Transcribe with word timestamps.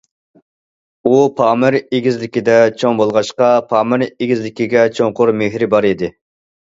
ئۇ 1.09 1.17
پامىر 1.41 1.75
ئېگىزلىكىدە 1.81 2.55
چوڭ 2.83 2.97
بولغاچقا، 3.01 3.49
پامىر 3.73 4.05
ئېگىزلىكىگە 4.07 4.87
چوڭقۇر 5.01 5.33
مېھرى 5.43 5.69
بار 5.75 5.89
ئىدى. 5.91 6.11